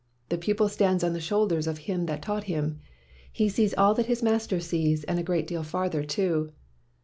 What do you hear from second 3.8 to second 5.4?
that his master sees, and a